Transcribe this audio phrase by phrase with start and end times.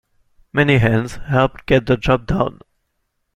[0.51, 2.61] Many hands help get the job done.